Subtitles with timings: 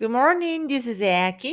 [0.00, 1.52] Good morning, this is Aki.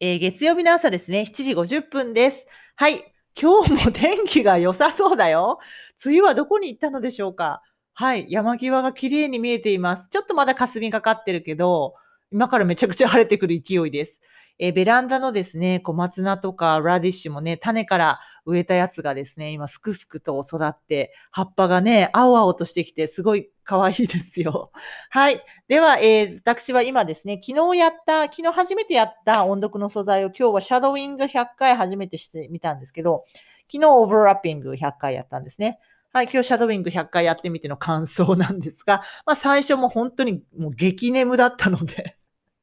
[0.00, 2.48] えー月曜日の朝ですね、7時50分です。
[2.74, 3.14] はい。
[3.40, 5.60] 今日も天気が良さそうだよ。
[6.04, 7.62] 梅雨はどこに行ったのでしょうか？
[7.94, 8.26] はい。
[8.28, 10.08] 山際が綺麗に見えています。
[10.08, 11.94] ちょっとまだ霞がかってるけど、
[12.32, 14.20] 今からめちゃくちゃ晴れてくる勢いです。
[14.62, 24.70] えベランダのですね、小松菜とかラディッシュもね、種から植えたやつがですね、今すくすくと育って、葉っぱがね、青々としてきて、すごい可愛いですよ。
[25.08, 25.42] はい。
[25.66, 33.24] では、えー私は今ですね、昨日やった、昨日初めてやった音読の素材を今日はシャドウイング100回初めてしてみたんですけど、
[33.72, 35.78] 昨日オーバーラッピング100回やったんですね。
[36.12, 42.18] はい、今日シャドウイング100回やってみての感想なんですが、まあ最初も本当にもう激眠だったので、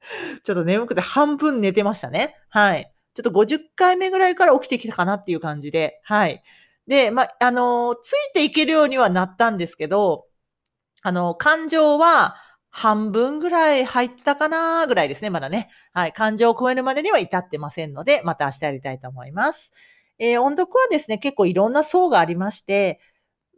[0.44, 2.36] ちょっと眠くて半分寝てましたね。
[2.50, 2.92] はい。
[3.14, 6.44] ちょっと50回目ぐらいから起きてきたかなっていう感じで、はい。
[6.88, 10.26] で、まあ、のついていけるようにはなったんですけど、
[11.02, 12.36] あの、感情は
[12.70, 15.70] 半分ぐらい入ったかなぐらいですね、まだね。
[15.94, 16.14] はい。
[16.14, 19.72] 感情を超えるまでには至ってませんので、また明日やりたいと思います。
[20.20, 23.00] えー音読はですね、結構いろんな層がありまして、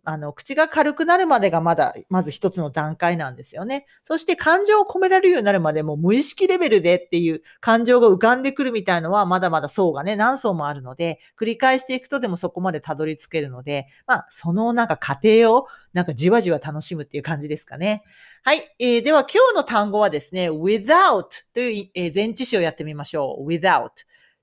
[0.04, 3.86] あの、口が軽くなるまでがまだ、まず一つの段階なんですよね。
[4.04, 18.04] そして感情を込められるようになるまでも無意識レベルでっていう感情が浮かんでくるみたいのはまだまだ層がね、何層もあるので、繰り返していくとでもそこまでたどり着けるので、まあ、そのなんか過程をなんかじわじわ楽しむっていう感じですかね。
[18.44, 18.62] はい。
[18.80, 23.48] えーでは今日の単語はですね、without という、え前置詞をやってみましょう。
[23.48, 23.90] without。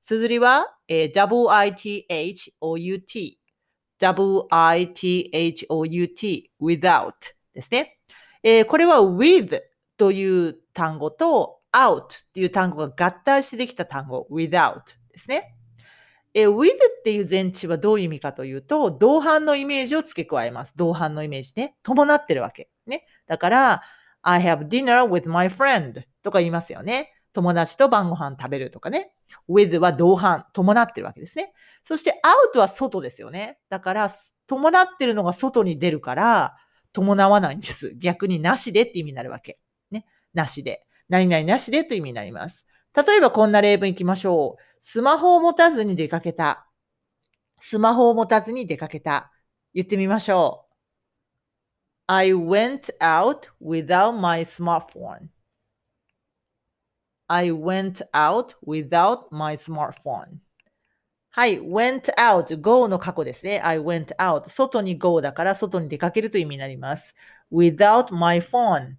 [0.04, 2.06] 綴りは、えー w-i-t-h-o-u-t。
[3.98, 4.50] W-i-t-h-o-u-t
[6.60, 7.12] without
[7.54, 7.98] ですね。
[8.42, 9.60] えーこれは with
[9.96, 15.54] という単語と out っていう単語が合体してできた単語 without ですね。
[16.34, 20.74] えー with っていう前置はどういう意味かというと、同伴のイメージを付け加えます。
[20.76, 21.76] 同伴のイメージね。
[21.82, 22.68] 伴ってるわけ。
[22.86, 23.06] ね。
[23.26, 23.82] だから、
[24.22, 27.14] I have dinner with my friend とか言いますよね。
[27.36, 29.12] 友達と晩ご飯食べるとかね。
[29.46, 31.52] with は同伴、伴ってるわけですね。
[31.84, 32.18] そして
[32.54, 33.58] out は外ですよね。
[33.68, 34.10] だから、
[34.46, 36.56] 伴ってるのが外に出るから、
[36.94, 37.94] 伴わないんです。
[37.96, 39.58] 逆になしでって意味になるわけ。
[39.90, 40.06] ね。
[40.32, 40.86] なしで。
[41.10, 42.64] 何々なしでという意味になります。
[42.94, 44.62] 例えばこんな例文いきましょう。
[44.80, 46.66] スマホを持たずに出かけた。
[47.60, 49.30] スマホを持たずに出かけた。
[49.74, 50.74] 言ってみましょう。
[52.06, 55.28] I went out without my smartphone.
[57.28, 60.38] I went out without my smartphone.
[61.30, 61.60] はい。
[61.60, 63.60] went out, go の過去ですね。
[63.62, 64.48] I went out.
[64.48, 67.14] 外に go だから外に出かけるという意味になります。
[67.52, 68.94] without my phone.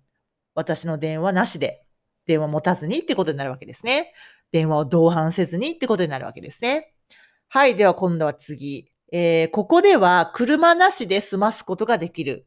[0.53, 1.83] 私の電話なしで。
[2.27, 4.13] 電話持たずにってことになるわけですね。
[4.51, 6.93] 電話を同伴せずにってことになるわけですね。
[7.47, 7.75] はい。
[7.75, 8.91] では今度は次。
[9.11, 12.45] えーここでは車なしで済ますことができる。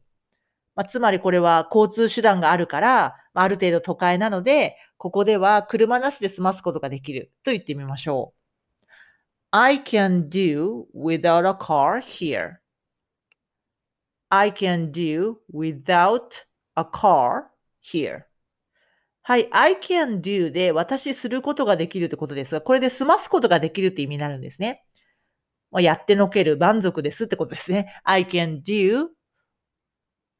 [0.75, 8.41] まあ、つまりこれは交通手段があるから、ある程度都会なので、ここでは車なしで済ますことができると言ってみましょう。
[9.51, 12.55] I can do without a car here.
[14.29, 17.47] I can do without a car
[17.83, 18.23] here.
[19.23, 19.47] はい。
[19.51, 24.83] I can do で私することができるってことですが、これで済ますことができるって意味になるんですね。
[25.79, 27.93] やってのける、満足ですってことですね。
[28.03, 29.07] I can do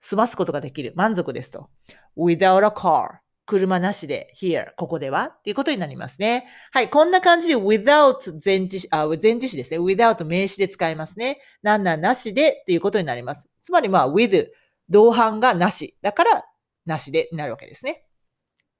[0.02, 0.94] 済ますことができる。
[0.96, 1.70] 満足ですと。
[2.18, 6.48] without a car 車なしで here ここではっていうことになりますね。
[6.72, 6.90] はい。
[6.90, 9.80] こんな感じで without 前置詞、あ、前置詞ですね。
[9.80, 11.42] without 名詞で使いますね。
[11.62, 13.48] なんなんなしでっていうことになります。
[13.62, 14.48] つまりまあ with
[14.90, 15.98] 同伴がなし。
[16.02, 16.44] だから
[16.86, 18.06] なしでになるわけですね。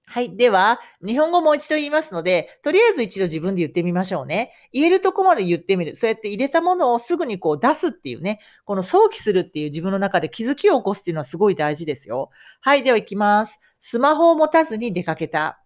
[0.06, 0.36] はい。
[0.36, 4.52] では、日本語もう一度言いますので、とりあえず一度自分で言ってみましょうね。
[4.74, 5.96] 言えるとこまで言ってみる。
[5.96, 8.40] そうやって入れたものをすぐにこう出すっていうね。
[8.66, 12.30] この想起するっていう自分の中で気づきを起こすっていうのはすごい大事ですよ。
[12.60, 12.84] はい。
[12.84, 13.60] では行きます。
[13.80, 15.64] スマホを持たずに出かけた。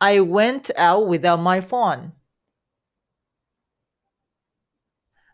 [0.00, 2.12] I went out without my phone.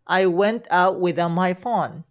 [0.06, 2.04] I went out without my phone.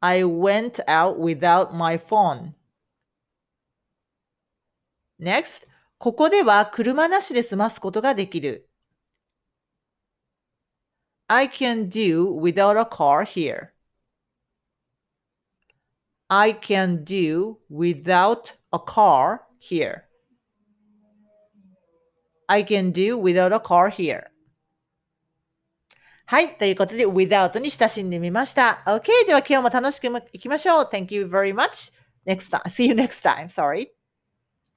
[0.00, 2.54] I went out without my phone.
[5.20, 5.66] Next,
[5.98, 8.68] ここでは車なしで済ますことができる。
[11.28, 13.70] I can do without a car here.
[16.28, 20.02] I can do without a car here.
[22.48, 24.32] I can do without a car here.
[26.29, 26.57] はい。
[26.57, 28.83] ということで、without に親しんでみました。
[28.85, 29.25] OK。
[29.25, 30.89] では今日も楽しくいきましょう。
[30.91, 31.93] Thank you very much.
[32.25, 32.63] Next time.
[32.63, 33.47] See you next time.
[33.47, 33.96] Sorry.